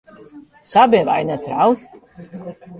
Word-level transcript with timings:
Sa 0.71 0.81
binne 0.91 1.09
wy 1.11 1.21
net 1.25 1.41
troud. 1.45 1.77